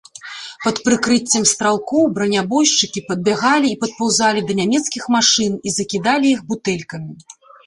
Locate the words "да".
4.49-4.53